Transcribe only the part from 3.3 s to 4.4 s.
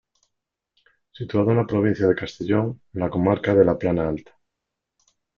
de la Plana Alta.